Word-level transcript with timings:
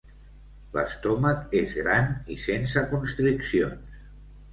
L'estómac 0.77 1.53
és 1.59 1.75
gran 1.79 2.09
i 2.37 2.39
sense 2.45 2.83
constriccions. 2.95 4.01